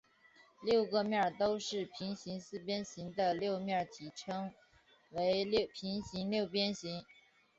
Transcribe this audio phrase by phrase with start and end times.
[0.63, 4.51] 六个面都是平行四边形的六面体称
[5.11, 7.05] 为平行六面体。